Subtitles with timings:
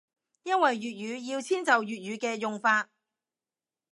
[0.41, 0.79] 因為粵
[1.19, 2.89] 語要遷就粵語嘅用法